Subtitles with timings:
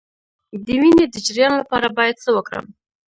[0.65, 2.65] د وینې د جریان لپاره باید څه وکړم؟